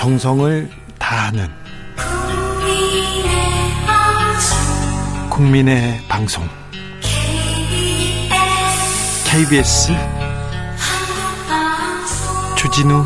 [0.00, 1.46] 정성을 다하는
[5.28, 6.42] 국민의 방송
[9.26, 9.92] KBS
[12.56, 13.04] 주진우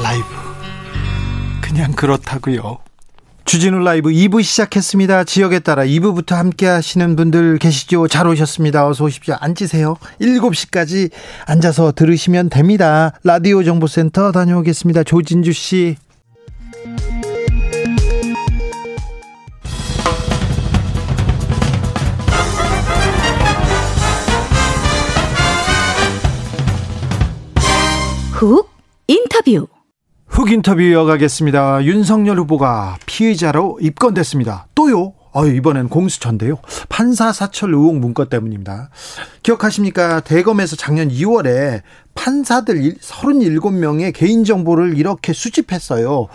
[0.00, 0.24] 라이브
[1.60, 2.78] 그냥 그렇다고요.
[3.44, 5.24] 주진우 라이브 2부 시작했습니다.
[5.24, 8.06] 지역에 따라 2부부터 함께 하시는 분들 계시죠?
[8.06, 8.86] 잘 오셨습니다.
[8.86, 9.34] 어서 오십시오.
[9.40, 9.96] 앉으세요.
[10.20, 11.10] 7시까지
[11.46, 13.14] 앉아서 들으시면 됩니다.
[13.24, 15.02] 라디오 정보센터 다녀오겠습니다.
[15.02, 15.96] 조진주 씨.
[28.40, 28.70] 훅
[29.06, 29.66] 인터뷰
[30.26, 31.84] 훅 인터뷰 이어가겠습니다.
[31.84, 34.66] 윤석열 후보가 피의자로 입건됐습니다.
[34.74, 35.12] 또요?
[35.32, 36.56] 어, 이번엔 공수처인데요.
[36.88, 38.88] 판사 사찰 의혹 문건 때문입니다.
[39.42, 40.20] 기억하십니까?
[40.20, 41.82] 대검에서 작년 2월에
[42.14, 46.28] 판사들 37명의 개인정보를 이렇게 수집했어요.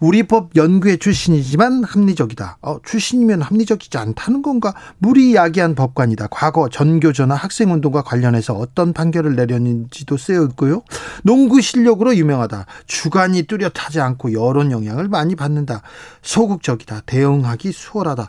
[0.00, 2.58] 우리 법 연구회 출신이지만 합리적이다.
[2.62, 4.74] 어, 출신이면 합리적이지 않다는 건가?
[4.98, 6.28] 무리야기한 법관이다.
[6.30, 10.82] 과거 전교조나 학생운동과 관련해서 어떤 판결을 내렸는지도 쓰여 있고요.
[11.24, 12.66] 농구 실력으로 유명하다.
[12.86, 15.82] 주관이 뚜렷하지 않고 여론 영향을 많이 받는다.
[16.22, 17.02] 소극적이다.
[17.06, 18.28] 대응하기 수월하다.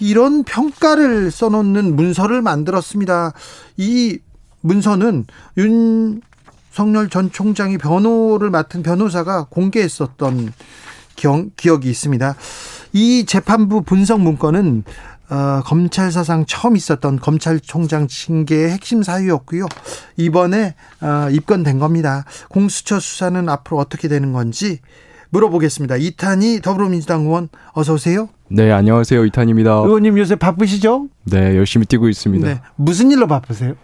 [0.00, 3.32] 이런 평가를 써놓는 문서를 만들었습니다.
[3.76, 4.18] 이
[4.62, 5.26] 문서는
[5.58, 6.22] 윤
[6.74, 10.52] 석열 전 총장이 변호를 맡은 변호사가 공개했었던
[11.14, 12.34] 기억, 이 있습니다.
[12.92, 14.82] 이 재판부 분석 문건은
[15.30, 19.68] 어, 검찰 사상 처음 있었던 검찰총장 징계의 핵심 사유였고요.
[20.16, 22.24] 이번에 어, 입건된 겁니다.
[22.48, 24.80] 공수처 수사는 앞으로 어떻게 되는 건지
[25.30, 25.96] 물어보겠습니다.
[25.96, 28.28] 이탄희 더불어민주당 의원 어서 오세요.
[28.48, 29.24] 네, 안녕하세요.
[29.26, 29.70] 이탄입니다.
[29.70, 31.06] 의원님 요새 바쁘시죠?
[31.22, 32.46] 네, 열심히 뛰고 있습니다.
[32.46, 33.74] 네, 무슨 일로 바쁘세요?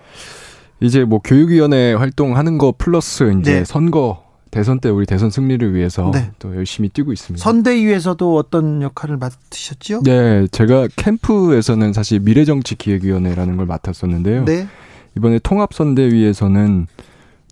[0.81, 3.65] 이제 뭐 교육위원회 활동하는 거 플러스 이제 네.
[3.65, 6.31] 선거 대선 때 우리 대선 승리를 위해서 네.
[6.39, 7.43] 또 열심히 뛰고 있습니다.
[7.43, 10.03] 선대위에서도 어떤 역할을 맡으셨죠?
[10.03, 14.45] 네, 제가 캠프에서는 사실 미래정치기획위원회라는 걸 맡았었는데요.
[14.45, 14.67] 네.
[15.17, 16.87] 이번에 통합선대위에서는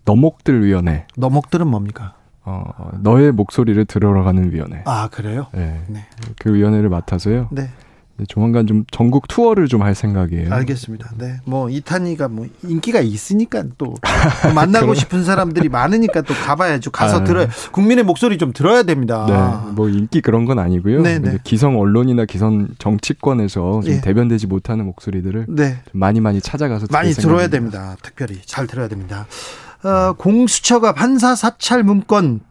[0.05, 1.05] 너목들 위원회.
[1.15, 2.15] 너목들은 뭡니까?
[2.43, 4.81] 어, 너의 목소리를 들어가는 위원회.
[4.85, 5.47] 아, 그래요?
[5.53, 5.81] 네.
[5.87, 6.05] 네.
[6.39, 7.47] 그 위원회를 맡아서요.
[7.51, 7.69] 네.
[8.27, 10.53] 조만간 좀 전국 투어를 좀 할 생각이에요.
[10.53, 11.11] 알겠습니다.
[11.17, 11.39] 네.
[11.45, 13.95] 뭐 이탄이가 뭐 인기가 있으니까 또
[14.53, 16.91] 만나고 싶은 사람들이 많으니까 또 가봐야죠.
[16.91, 17.23] 가서 아.
[17.23, 19.63] 들어 국민의 목소리 좀 들어야 됩니다.
[19.65, 19.71] 네.
[19.73, 21.01] 뭐 인기 그런 건 아니고요.
[21.01, 21.37] 네, 네.
[21.45, 24.01] 기성 언론이나 기성 정치권에서 좀 예.
[24.01, 25.77] 대변되지 못하는 목소리들을 네.
[25.93, 27.95] 많이 많이 찾아가서 많이 들어야 됩니다.
[28.01, 29.27] 특별히 잘 들어야 됩니다.
[29.83, 32.41] 어, 공수처가 판사 사찰 문건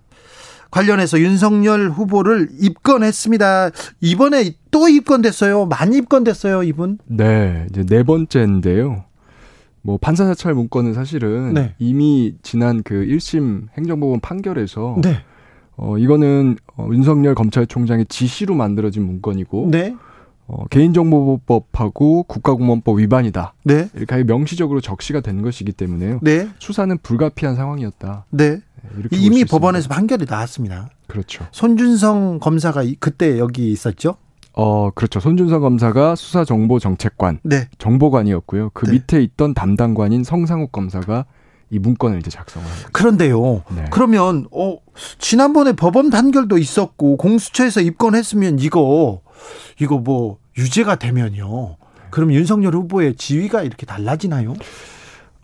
[0.71, 3.71] 관련해서 윤석열 후보를 입건했습니다.
[4.01, 5.67] 이번에 또 입건됐어요.
[5.67, 6.99] 많이 입건됐어요, 이분.
[7.07, 9.05] 네, 이제 네 번째인데요.
[9.83, 11.75] 뭐 판사 사찰 문건은 사실은 네.
[11.79, 15.23] 이미 지난 그 1심 행정법원 판결에서 네.
[15.77, 19.95] 어 이거는 어, 윤석열 검찰총장의 지시로 만들어진 문건이고 네.
[20.49, 23.55] 어, 개인정보보호법하고 국가공무원법 위반이다.
[23.65, 23.89] 네.
[23.95, 26.21] 이렇게 명시적으로 적시가 된 것이기 때문에요.
[26.23, 26.49] 네.
[26.59, 28.25] 수사는 불가피한 상황이었다.
[28.31, 28.61] 네.
[28.95, 30.91] 네 이미 법원에서 판결이 나왔습니다.
[31.07, 31.47] 그렇죠.
[31.53, 34.17] 손준성 검사가 그때 여기 있었죠?
[34.55, 35.21] 어, 그렇죠.
[35.21, 37.69] 손준성 검사가 수사정보정책관, 네.
[37.79, 38.71] 정보관이었고요.
[38.75, 38.93] 그 네.
[38.93, 41.27] 밑에 있던 담당관인 성상욱 검사가
[41.71, 42.89] 이 문건을 이제 작성을 합니다.
[42.93, 43.63] 그런데요.
[43.77, 43.85] 네.
[43.91, 44.79] 그러면 어
[45.19, 49.21] 지난번에 법원 판결도 있었고 공수처에서 입건했으면 이거
[49.81, 51.77] 이거 뭐 유죄가 되면요.
[52.11, 54.55] 그럼 윤석열 후보의 지위가 이렇게 달라지나요?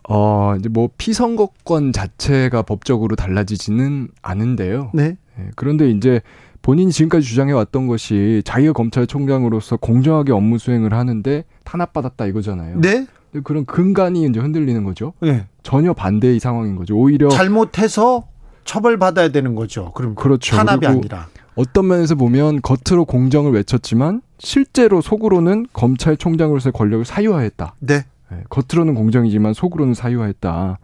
[0.07, 4.91] 어, 이제 뭐 피선거권 자체가 법적으로 달라지지는 않은데요.
[4.93, 5.17] 네.
[5.37, 5.49] 네.
[5.55, 6.21] 그런데 이제
[6.61, 12.81] 본인이 지금까지 주장해 왔던 것이 자기가 검찰총장으로서 공정하게 업무 수행을 하는데 탄압받았다 이거잖아요.
[12.81, 13.05] 네.
[13.43, 15.13] 그런 근간이 이제 흔들리는 거죠.
[15.21, 15.45] 네.
[15.61, 16.95] 전혀 반대의 상황인 거죠.
[16.95, 18.27] 오히려 잘못해서
[18.63, 19.91] 처벌받아야 되는 거죠.
[19.93, 20.55] 그럼 그렇죠.
[20.55, 27.75] 탄압이 아니라 어떤 면에서 보면 겉으로 공정을 외쳤지만 실제로 속으로는 검찰총장으로서의 권력을 사유화했다.
[27.79, 28.05] 네.
[28.31, 28.43] 네.
[28.49, 30.79] 겉으로는 공정이지만 속으로는 사유화했다.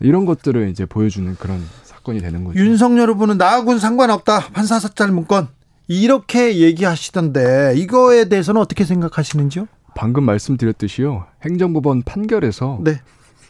[0.00, 2.58] 이런 것들을 이제 보여주는 그런 사건이 되는 거죠.
[2.58, 4.48] 윤석열 후보는 나하고는 상관없다.
[4.52, 5.48] 판사 사찰 문건
[5.88, 9.66] 이렇게 얘기하시던데 이거에 대해서는 어떻게 생각하시는지요?
[9.94, 11.26] 방금 말씀드렸듯이요.
[11.44, 13.00] 행정법원 판결에서 네.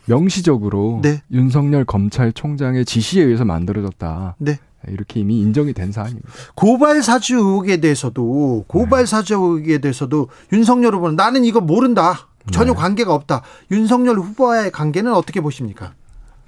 [0.06, 1.22] 명시적으로 네.
[1.30, 4.36] 윤석열 검찰총장의 지시에 의해서 만들어졌다.
[4.38, 4.58] 네.
[4.86, 6.28] 이렇게 이미 인정이 된 사안입니다.
[6.54, 9.06] 고발 사주 의혹에 대해서도 고발 네.
[9.06, 12.27] 사주 의혹에 대해서도 윤석열 후보는 나는 이거 모른다.
[12.50, 12.78] 전혀 네.
[12.78, 13.42] 관계가 없다.
[13.70, 15.94] 윤석열 후보와의 관계는 어떻게 보십니까?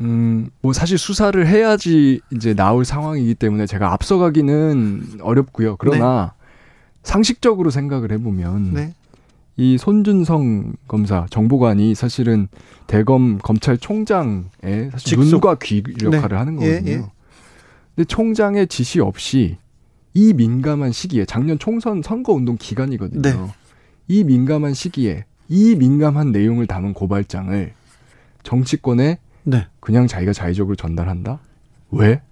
[0.00, 5.76] 음, 뭐 사실 수사를 해야지 이제 나올 상황이기 때문에 제가 앞서가기는 어렵고요.
[5.76, 6.47] 그러나 네.
[7.02, 8.94] 상식적으로 생각을 해보면 네.
[9.56, 12.49] 이 손준성 검사 정보관이 사실은
[12.87, 15.25] 대검 검찰총장의 사실 직속.
[15.25, 16.37] 눈과 귀 역할을 네.
[16.37, 16.91] 하는 거거든요.
[16.91, 17.02] 예, 예.
[17.94, 19.58] 근데 총장의 지시 없이
[20.14, 23.20] 이 민감한 시기에 작년 총선 선거 운동 기간이거든요.
[23.20, 23.35] 네.
[24.08, 27.73] 이 민감한 시기에 이 민감한 내용을 담은 고발장을
[28.44, 29.67] 정치권에 네.
[29.81, 31.41] 그냥 자기가 자의적으로 전달한다?
[31.91, 32.23] 왜?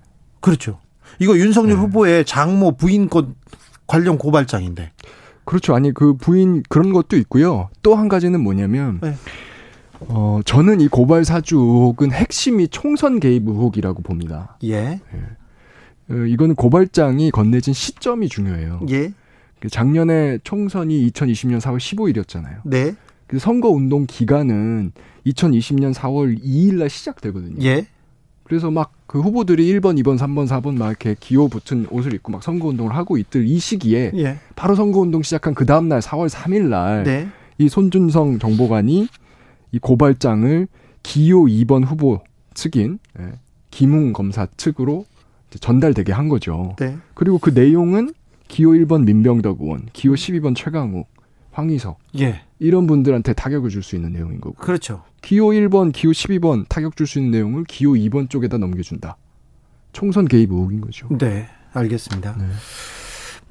[0.41, 0.79] 그렇죠.
[1.19, 1.81] 이거 윤석열 네.
[1.83, 3.27] 후보의 장모 부인 것
[3.89, 4.93] 관련 고발장인데.
[5.45, 5.75] 그렇죠.
[5.75, 7.71] 아니 그 부인 그런 것도 있고요.
[7.83, 9.15] 또 한 가지는 뭐냐면 네.
[10.01, 14.57] 어 저는 이 고발 사주 의혹은 핵심이 총선 개입 의혹이라고 봅니다.
[14.63, 14.77] 예.
[14.77, 15.01] 예.
[16.11, 18.81] 어, 이거는 고발장이 건네진 시점이 중요해요.
[18.91, 19.13] 예.
[19.59, 22.61] 그 작년에 총선이 2020년 4월 15일이었잖아요.
[22.65, 22.95] 네.
[23.29, 24.93] 그 선거 운동 기간은
[25.27, 27.65] 2020년 4월 2일 날 시작되거든요.
[27.65, 27.87] 예.
[28.43, 32.43] 그래서 막 그 후보들이 1번, 2번, 3번, 4번 막 이렇게 기호 붙은 옷을 입고 막
[32.43, 34.39] 선거 운동을 하고 있들 이 시기에 예.
[34.55, 37.69] 바로 선거 운동 시작한 그 다음 날 4월 3일 날이 네.
[37.69, 39.09] 손준성 정보관이
[39.73, 40.69] 이 고발장을
[41.03, 42.21] 기호 2번 후보
[42.53, 43.33] 측인 예,
[43.71, 45.07] 김웅 검사 측으로
[45.59, 46.77] 전달되게 한 거죠.
[46.79, 46.99] 네.
[47.15, 48.13] 그리고 그 내용은
[48.47, 51.09] 기호 1번 민병덕 의원, 기호 12번 최강욱,
[51.59, 52.43] 황희석 예.
[52.61, 54.55] 이런 분들한테 타격을 줄 수 있는 내용인 거고.
[54.57, 55.03] 그렇죠.
[55.23, 59.17] 기호 1번, 기호 12번 타격 줄 수 있는 내용을 기호 2번 쪽에다 넘겨준다.
[59.93, 61.09] 총선 개입 의혹인 거죠.
[61.19, 62.37] 네, 알겠습니다.
[62.39, 62.45] 네.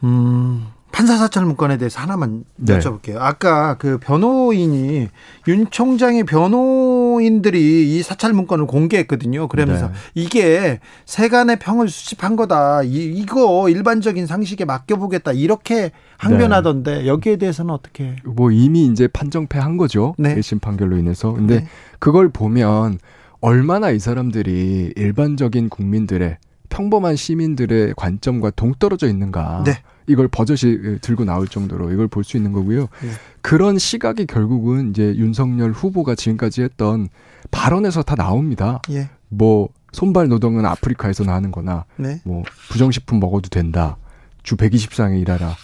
[0.03, 0.67] 음,
[0.97, 2.79] 판사 사찰 문건에 대해서 하나만 네.
[2.79, 3.17] 여쭤볼게요.
[3.19, 5.07] 아까 그 변호인이
[5.47, 9.47] 윤 총장의 변호인들이 이 사찰 문건을 공개했거든요.
[9.47, 9.93] 그러면서 네.
[10.15, 12.81] 이게 세간의 평을 수집한 거다.
[12.81, 15.33] 이, 이거 일반적인 상식에 맡겨보겠다.
[15.33, 17.07] 이렇게 항변하던데 네.
[17.07, 18.15] 여기에 대해서는 어떻게?
[18.25, 20.15] 뭐 이미 이제 판정패 한 거죠.
[20.17, 20.33] 네.
[20.33, 21.31] 1심 판결로 인해서.
[21.31, 21.67] 근데 네.
[21.99, 22.97] 그걸 보면
[23.39, 26.37] 얼마나 이 사람들이 일반적인 국민들의
[26.69, 29.61] 평범한 시민들의 관점과 동떨어져 있는가.
[29.63, 29.73] 네.
[30.07, 32.81] 이걸 버젓이 들고 나올 정도로 이걸 볼 수 있는 거고요.
[33.01, 33.09] 네.
[33.41, 37.09] 그런 시각이 결국은 이제 윤석열 후보가 지금까지 했던
[37.51, 38.81] 발언에서 다 나옵니다.
[38.89, 39.09] 예.
[39.29, 42.21] 뭐 손발 노동은 아프리카에서 나는 거나 네.
[42.25, 43.97] 뭐 부정식품 먹어도 된다.
[44.43, 45.55] 주 120상에 일하라.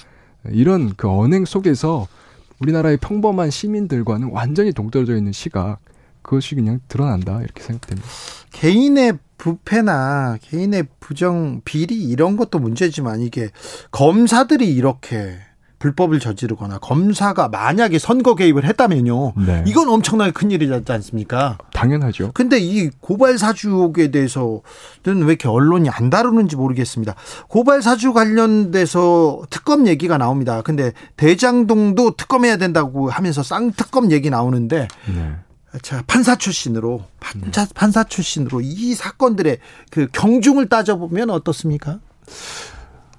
[0.51, 2.07] 이런 그 언행 속에서
[2.59, 5.79] 우리나라의 평범한 시민들과는 완전히 동떨어져 있는 시각
[6.23, 8.07] 그것이 그냥 드러난다 이렇게 생각됩니다.
[8.51, 13.49] 개인의 부패나 개인의 부정 비리 이런 것도 문제지만 이게
[13.91, 15.37] 검사들이 이렇게
[15.83, 19.33] 불법을 저지르거나 검사가 만약에 선거 개입을 했다면요.
[19.45, 19.65] 네.
[19.67, 21.57] 이건 엄청나게 큰 일이지 않습니까?
[21.73, 22.31] 당연하죠.
[22.33, 24.61] 근데 이 고발 사주에 대해서는
[25.03, 27.15] 왜 이렇게 언론이 안 다루는지 모르겠습니다.
[27.49, 30.61] 고발 사주 관련돼서 특검 얘기가 나옵니다.
[30.61, 35.35] 근데 대장동도 특검해야 된다고 하면서 쌍특검 얘기 나오는데 네.
[35.81, 39.57] 자, 판사 출신으로 판사, 판사 출신으로 이 사건들의
[39.89, 41.99] 그 경중을 따져보면 어떻습니까?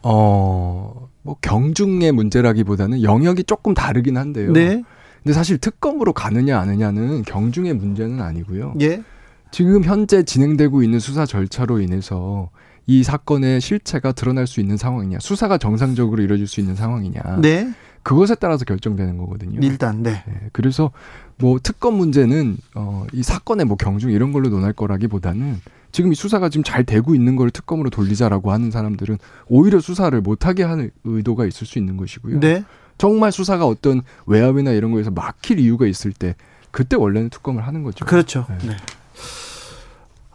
[0.03, 4.53] 어, 뭐 경중의 문제라기보다는 영역이 조금 다르긴 한데요.
[4.53, 4.83] 네.
[5.23, 8.75] 근데 사실 특검으로 가느냐 아느냐는 경중의 문제는 아니고요.
[8.83, 9.03] 예.
[9.51, 12.51] 지금 현재 진행되고 있는 수사 절차로 인해서
[12.87, 17.41] 이 사건의 실체가 드러날 수 있는 상황이냐, 수사가 정상적으로 이루어질 수 있는 상황이냐.
[17.41, 17.73] 네.
[18.03, 19.61] 그것에 따라서 결정되는 거거든요.
[19.63, 20.23] 일단 네.
[20.27, 20.49] 네.
[20.53, 20.93] 그래서
[21.39, 25.61] 뭐 특검 문제는 어, 이 사건의 뭐 경중 이런 걸로 논할 거라기보다는
[25.93, 30.65] 지금 이 수사가 지금 잘 되고 있는 걸 특검으로 돌리자라고 하는 사람들은 오히려 수사를 못하게
[30.65, 32.41] 하는 의도가 있을 수 있는 것이고요.
[32.41, 32.65] 네.
[32.99, 36.35] 정말 수사가 어떤 외압이나 이런 거에서 막힐 이유가 있을 때
[36.71, 38.05] 그때 원래는 특검을 하는 거죠.
[38.05, 38.47] 그렇죠.
[38.49, 38.69] 네.
[38.69, 38.77] 네.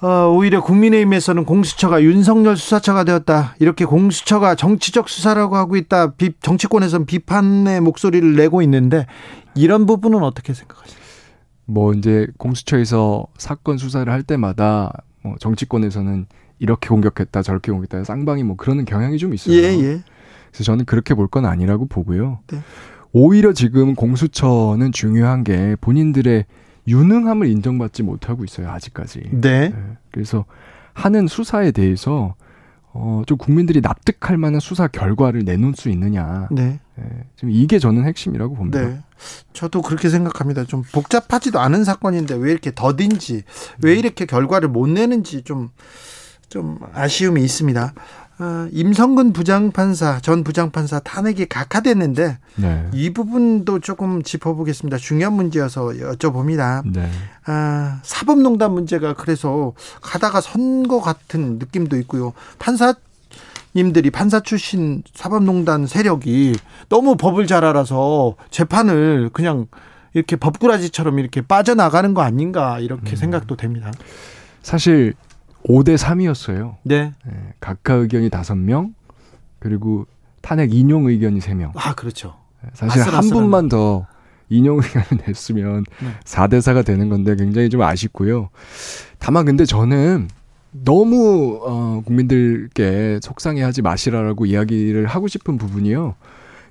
[0.02, 3.56] 어, 오히려 국민의힘에서는 공수처가 윤석열 수사처가 되었다.
[3.60, 6.12] 이렇게 공수처가 정치적 수사라고 하고 있다.
[6.12, 9.08] 비, 정치권에서는 비판의 목소리를 내고 있는데
[9.60, 10.98] 이런 부분은 어떻게 생각하세요?
[11.66, 16.26] 뭐 이제 공수처에서 사건 수사를 할 때마다 뭐 정치권에서는
[16.60, 19.56] 이렇게 공격했다 저렇게 공격했다 쌍방이 뭐 그러는 경향이 좀 있어요.
[19.56, 20.02] 예, 예.
[20.52, 22.40] 그래서 저는 그렇게 볼 건 아니라고 보고요.
[22.48, 22.60] 네.
[23.12, 26.46] 오히려 지금 공수처는 중요한 게 본인들의
[26.88, 29.22] 유능함을 인정받지 못하고 있어요 아직까지.
[29.32, 29.70] 네.
[29.70, 29.74] 네.
[30.12, 30.46] 그래서
[30.94, 32.36] 하는 수사에 대해서
[32.94, 36.48] 어, 좀 국민들이 납득할 만한 수사 결과를 내놓을 수 있느냐.
[36.50, 36.80] 네.
[37.00, 37.24] 네.
[37.36, 38.82] 지금 이게 저는 핵심이라고 봅니다.
[38.82, 39.00] 네.
[39.54, 40.66] 저도 그렇게 생각합니다.
[40.66, 43.44] 좀 복잡하지도 않은 사건인데 왜 이렇게 더딘지,
[43.82, 45.70] 왜 이렇게 결과를 못 내는지 좀,
[46.50, 47.94] 좀 아쉬움이 있습니다.
[48.42, 52.90] 어, 임성근 부장판사 전 부장판사 탄핵이 각하됐는데 네.
[52.94, 54.96] 이 부분도 조금 짚어보겠습니다.
[54.96, 56.90] 중요한 문제여서 여쭤봅니다.
[56.90, 57.10] 네.
[57.46, 62.32] 아, 사법농단 문제가 그래서 가다가 선 거 같은 느낌도 있고요.
[62.58, 62.94] 판사
[63.76, 66.56] 님들이 판사 출신 사법농단 세력이
[66.90, 69.68] 너무 법을 잘 알아서 재판을 그냥
[70.14, 73.16] 이렇게 법꾸라지처럼 이렇게 빠져나가는 거 아닌가 이렇게 음.
[73.16, 73.92] 생각도 됩니다.
[74.62, 75.14] 사실
[75.66, 76.78] 5대 3이었어요.
[76.84, 77.14] 네.
[77.26, 77.54] 네.
[77.60, 78.94] 각하 의견이 5명,
[79.60, 80.06] 그리고
[80.42, 81.72] 탄핵 인용 의견이 3명.
[81.76, 82.36] 아, 그렇죠.
[82.64, 84.08] 네, 사실 한 분만 더
[84.50, 86.14] 인용 의견을 냈으면 네.
[86.24, 88.50] 4대 4가 되는 건데 굉장히 좀 아쉽고요.
[89.20, 90.28] 다만 근데 저는
[90.72, 96.16] 너무 어, 국민들께 속상해하지 마시라라고 이야기를 하고 싶은 부분이요.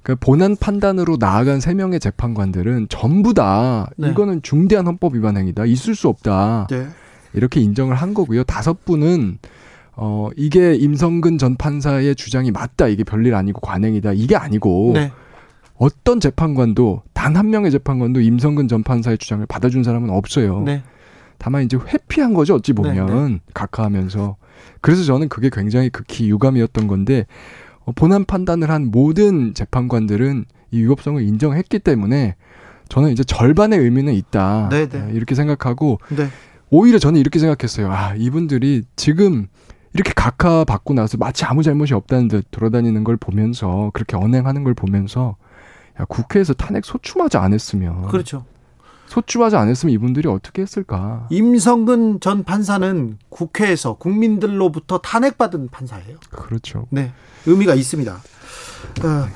[0.03, 4.11] 그 본안 판단으로 나아간 세 명의 재판관들은 전부 다 네.
[4.11, 5.67] 이거는 중대한 헌법 위반 행위다.
[5.67, 6.69] 있을 수 없다.
[6.71, 6.87] 네.
[7.35, 8.45] 이렇게 인정을 한 거고요.
[8.45, 9.39] 다섯 분은
[9.97, 12.87] 어 이게 임성근 전 판사의 주장이 맞다.
[12.87, 14.13] 이게 별일 아니고 관행이다.
[14.13, 15.13] 이게 아니고 네.
[15.77, 20.63] 어떤 재판관도 단 한 명의 재판관도 임성근 전 판사의 주장을 받아준 사람은 없어요.
[21.39, 21.45] 네.
[21.45, 22.55] 다만 이제 회피한 거죠.
[22.55, 23.41] 어찌 보면 네, 네.
[23.55, 24.37] 각하하면서
[24.81, 27.27] 그래서 저는 그게 굉장히 극히 유감이었던 건데
[27.85, 32.37] 어, 본안 판단을 한 모든 재판관들은 이 위법성을 인정했기 때문에
[32.89, 34.89] 저는 이제 절반의 의미는 있다 네네.
[34.89, 35.07] 네.
[35.07, 36.29] 네, 이렇게 생각하고 네.
[36.71, 37.91] 오히려 저는 이렇게 생각했어요.
[37.91, 39.47] 아 이분들이 지금
[39.95, 44.75] 이렇게 각하 받고 나서 마치 아무 잘못이 없다는 듯 돌아다니는 걸 보면서 그렇게 언행하는 걸
[44.75, 45.37] 보면서
[45.99, 48.45] 야 국회에서 탄핵 소추마저 안 했으면 그렇죠.
[49.09, 51.27] 소추하지 않았으면 이분들이 어떻게 했을까?
[51.31, 56.19] 임성근 전 판사는 국회에서 국민들로부터 탄핵받은 판사예요.
[56.31, 56.87] 그렇죠.
[56.91, 57.13] 네,
[57.47, 58.13] 의미가 있습니다.
[58.13, 59.27] 어,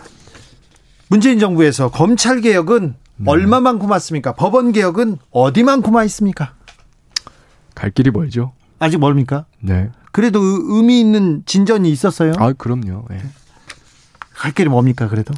[1.08, 3.30] 문재인 정부에서 검찰 개혁은 네.
[3.30, 4.34] 얼마만큼 왔습니까?
[4.34, 6.54] 법원 개혁은 어디만큼 와 있습니까?
[7.74, 8.52] 갈 길이 멀죠.
[8.78, 9.46] 아직 멀습니까?
[9.60, 9.90] 네.
[10.10, 12.32] 그래도 의미 있는 진전이 있었어요.
[12.36, 13.06] 아, 그럼요.
[13.08, 13.22] 네.
[14.34, 15.08] 갈 길이 뭡니까?
[15.08, 15.32] 그래도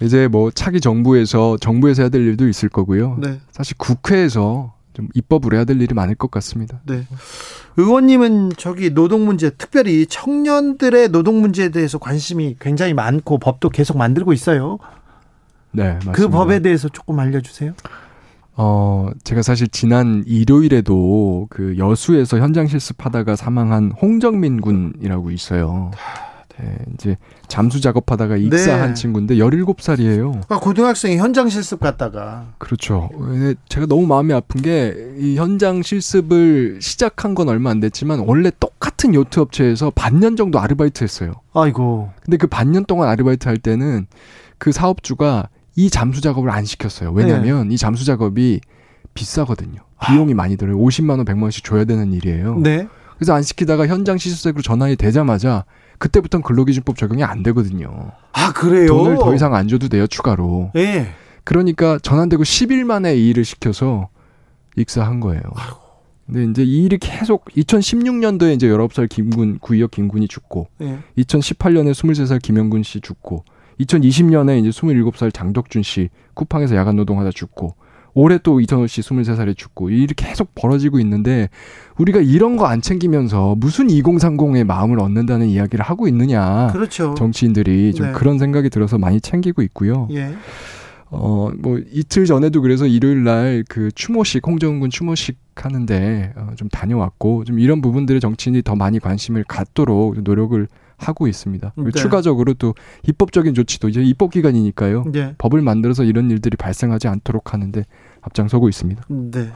[0.00, 3.18] 이제 뭐 차기 정부에서 정부에서 해야 될 일도 있을 거고요.
[3.20, 3.40] 네.
[3.50, 6.80] 사실 국회에서 좀 입법을 해야 될 일이 많을 것 같습니다.
[6.86, 7.06] 네.
[7.76, 14.32] 의원님은 저기 노동 문제, 특별히 청년들의 노동 문제에 대해서 관심이 굉장히 많고 법도 계속 만들고
[14.32, 14.78] 있어요.
[15.72, 16.12] 네, 맞습니다.
[16.12, 17.74] 그 법에 대해서 조금 알려주세요.
[18.58, 25.90] 어, 제가 사실 지난 일요일에도 그 여수에서 현장 실습하다가 사망한 홍정민 군이라고 있어요.
[26.60, 27.16] 네, 이제
[27.48, 28.94] 잠수 작업하다가 익사한 네.
[28.94, 30.40] 친구인데 17살이에요.
[30.48, 32.52] 아, 고등학생이 현장 실습 갔다가.
[32.58, 33.10] 그렇죠.
[33.68, 39.14] 제가 너무 마음이 아픈 게 이 현장 실습을 시작한 건 얼마 안 됐지만 원래 똑같은
[39.14, 41.32] 요트 업체에서 반년 정도 아르바이트 했어요.
[41.54, 42.10] 아이고.
[42.22, 44.06] 근데 그 반년 동안 아르바이트 할 때는
[44.58, 47.12] 그 사업주가 이 잠수 작업을 안 시켰어요.
[47.12, 47.74] 왜냐면 네.
[47.74, 48.60] 이 잠수 작업이
[49.14, 49.80] 비싸거든요.
[50.06, 50.36] 비용이 아.
[50.36, 50.76] 많이 들어요.
[50.76, 52.58] 50만 원, 100만 원씩 줘야 되는 일이에요.
[52.58, 52.86] 네.
[53.16, 55.64] 그래서 안 시키다가 현장 실습생으로 전환이 되자마자
[55.98, 58.12] 그때부터는 근로기준법 적용이 안 되거든요.
[58.32, 58.86] 아 그래요?
[58.86, 60.72] 돈을 더 이상 안 줘도 돼요 추가로.
[60.76, 61.08] 예.
[61.44, 64.08] 그러니까 전환되고 10일 만에 이 일을 시켜서
[64.76, 65.42] 익사한 거예요.
[65.54, 65.86] 아이고.
[66.26, 70.98] 근데 이제 이 일이 계속 2016년도에 이제 19살 김군 구이역 김군이 죽고 예.
[71.18, 73.44] 2018년에 23살 김영군 씨 죽고
[73.80, 77.76] 2020년에 이제 27살 장덕준 씨 쿠팡에서 야간 노동하다 죽고
[78.18, 81.50] 올해 또 이선호 씨 23살에 죽고 이 일이 계속 벌어지고 있는데
[81.98, 86.68] 우리가 이런 거 안 챙기면서 무슨 2030의 마음을 얻는다는 이야기를 하고 있느냐.
[86.72, 87.14] 그렇죠.
[87.14, 88.12] 정치인들이 좀 네.
[88.12, 90.08] 그런 생각이 들어서 많이 챙기고 있고요.
[90.12, 90.32] 예.
[91.10, 97.44] 어, 뭐 이틀 전에도 그래서 일요일 날 그 추모식, 홍정군 추모식 하는데 어, 좀 다녀왔고
[97.44, 100.66] 좀 이런 부분들에 정치인이 더 많이 관심을 갖도록 노력을
[100.98, 101.74] 하고 있습니다.
[101.76, 101.90] 네.
[101.92, 102.74] 추가적으로 또
[103.06, 105.04] 입법적인 조치도 이제 입법 기간이니까요.
[105.12, 105.34] 네.
[105.36, 107.84] 법을 만들어서 이런 일들이 발생하지 않도록 하는데
[108.26, 109.02] 앞장서고 있습니다.
[109.08, 109.50] 네.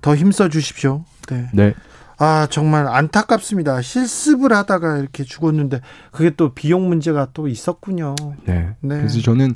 [0.00, 1.04] 더 힘써 주십시오.
[1.28, 1.48] 네.
[1.52, 1.74] 네.
[2.18, 3.82] 아, 정말 안타깝습니다.
[3.82, 5.80] 실습을 하다가 이렇게 죽었는데
[6.12, 8.14] 그게 또 비용 문제가 또 있었군요.
[8.46, 8.70] 네.
[8.80, 8.96] 네.
[8.96, 9.52] 그래서 저는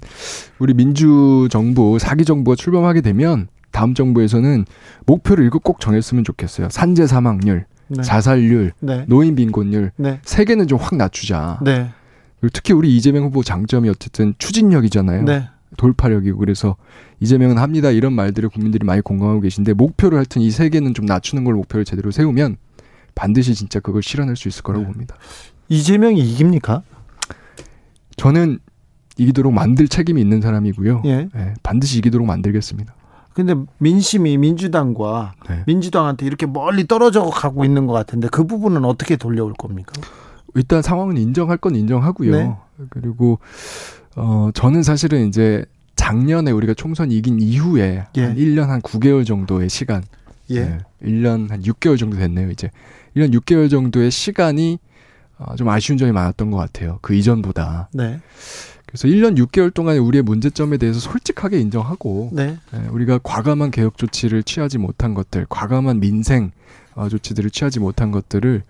[0.59, 4.67] 우리 민주 정부, 사기 정부가 출범하게 되면 다음 정부에서는
[5.07, 6.69] 목표를 이거 꼭 정했으면 좋겠어요.
[6.71, 8.03] 산재 사망률, 네.
[8.03, 9.05] 자살률, 네.
[9.09, 10.21] 노인 빈곤율 네.
[10.23, 11.61] 세 개는 좀 확 낮추자.
[11.63, 11.91] 네.
[12.41, 15.23] 그리고 특히 우리 이재명 후보 장점이 어쨌든 추진력이잖아요.
[15.25, 15.49] 네.
[15.77, 16.77] 돌파력이고 그래서
[17.21, 21.45] 이재명은 합니다 이런 말들을 국민들이 많이 공감하고 계신데 목표를 하여튼 이 세 개는 좀 낮추는
[21.45, 22.57] 걸 목표를 제대로 세우면
[23.15, 24.91] 반드시 진짜 그걸 실현할 수 있을 거라고 네.
[24.93, 25.17] 봅니다.
[25.69, 26.83] 이재명이 이깁니까?
[28.17, 28.59] 저는
[29.17, 31.03] 이기도록 만들 책임이 있는 사람이고요.
[31.05, 31.29] 예.
[31.35, 32.95] 네, 반드시 이기도록 만들겠습니다.
[33.33, 35.63] 근데 민심이 민주당과 네.
[35.67, 39.93] 민주당한테 이렇게 멀리 떨어져 가고 있는 것 같은데 그 부분은 어떻게 돌려올 겁니까?
[40.55, 42.33] 일단 상황은 인정할 건 인정하고요.
[42.33, 42.57] 네.
[42.89, 43.39] 그리고
[44.17, 45.65] 어 저는 사실은 이제
[45.97, 48.25] 작년에 우리가 총선 이긴 이후에 예.
[48.25, 50.03] 한 1년 한 9개월 정도의 시간.
[50.51, 50.61] 예.
[50.65, 52.71] 네, 1년 한 6개월 정도 됐네요, 이제.
[53.17, 54.79] 1년 6개월 정도의 시간이
[55.39, 56.99] 어, 좀 아쉬운 점이 많았던 것 같아요.
[57.03, 57.89] 그 이전보다.
[57.93, 58.19] 네.
[58.87, 62.59] 그래서 1년 6개월 동안에 우리의 문제점에 대해서 솔직하게 인정하고 네.
[62.73, 66.51] 네, 우리가 과감한 개혁 조치를 취하지 못한 것들, 과감한 민생
[66.95, 68.63] 어, 조치들을 취하지 못한 것들을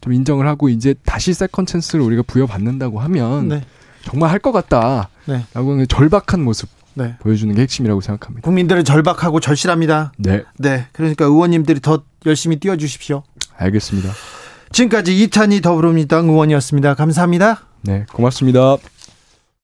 [0.00, 3.62] 좀 인정을 하고 이제 다시 second chance를 우리가 부여받는다고 하면 네.
[4.04, 5.06] 정말 할 것 같다라고
[5.76, 5.86] 네.
[5.88, 7.16] 절박한 모습 네.
[7.20, 8.44] 보여주는 게 핵심이라고 생각합니다.
[8.44, 10.12] 국민들은 절박하고 절실합니다.
[10.18, 10.44] 네.
[10.58, 10.86] 네.
[10.92, 13.22] 그러니까 의원님들이 더 열심히 뛰어주십시오.
[13.56, 14.10] 알겠습니다.
[14.72, 16.94] 지금까지 이찬희 더불어민주당 의원이었습니다.
[16.94, 17.62] 감사합니다.
[17.82, 18.76] 네, 고맙습니다.